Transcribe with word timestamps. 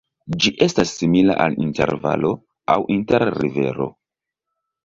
Ĝi 0.43 0.51
estas 0.65 0.93
simila 1.01 1.35
al 1.43 1.57
inter-valo 1.67 2.33
aŭ 2.77 2.81
inter-rivero. 2.97 3.91